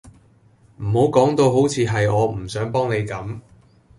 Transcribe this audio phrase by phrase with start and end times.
[0.79, 3.39] 唔好講到好似係我唔想幫你咁